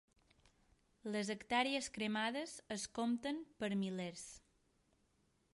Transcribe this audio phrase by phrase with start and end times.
[1.15, 4.29] Les hectàrees cremades es compten per milers.